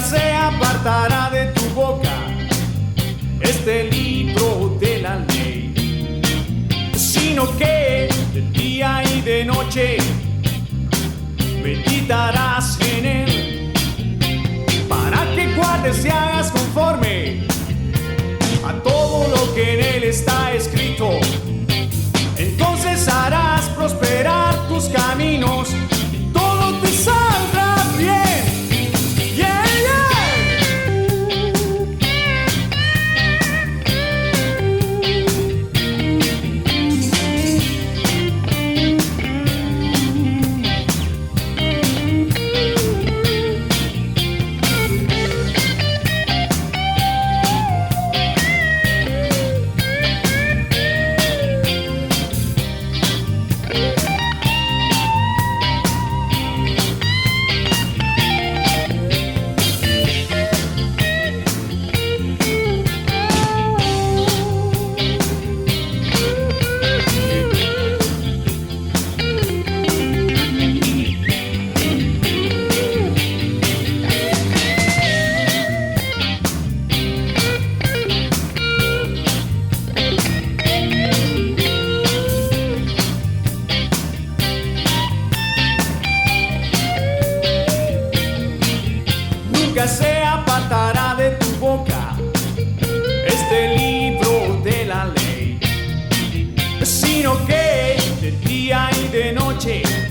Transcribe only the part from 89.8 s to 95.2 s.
nunca se apartará de tu boca. Este libro de la